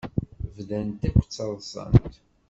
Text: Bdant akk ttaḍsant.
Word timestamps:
Bdant 0.55 1.01
akk 1.07 1.17
ttaḍsant. 1.23 2.13